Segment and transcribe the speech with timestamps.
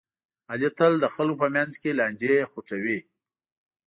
[0.51, 2.99] علي تل د خلکو په منځ کې لانجې خوټوي.